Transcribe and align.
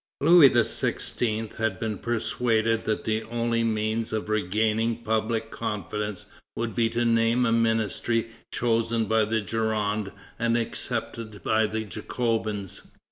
Louis 0.19 0.49
XVI. 0.49 1.57
had 1.57 1.79
been 1.79 1.99
persuaded 1.99 2.85
that 2.85 3.03
the 3.03 3.21
only 3.25 3.63
means 3.63 4.11
of 4.11 4.29
regaining 4.29 5.03
public 5.03 5.51
confidence 5.51 6.25
would 6.55 6.73
be 6.73 6.89
to 6.89 7.05
name 7.05 7.45
a 7.45 7.51
ministry 7.51 8.29
chosen 8.51 9.05
by 9.05 9.25
the 9.25 9.41
Gironde 9.43 10.11
and 10.39 10.57
accepted 10.57 11.43
by 11.43 11.67
the 11.67 11.83
Jacobins. 11.83 12.81